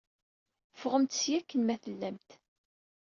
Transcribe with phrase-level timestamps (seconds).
[0.73, 2.29] Ffɣemt seg-a, akken ma tellamt!